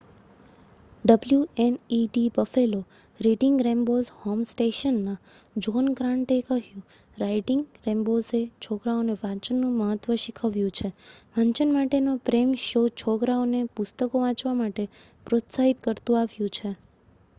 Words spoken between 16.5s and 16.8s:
છે.